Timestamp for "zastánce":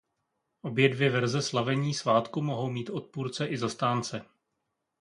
3.57-4.25